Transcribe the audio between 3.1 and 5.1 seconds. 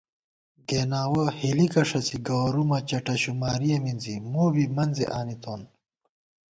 شمارِیَہ مِنزی، مو بی منزے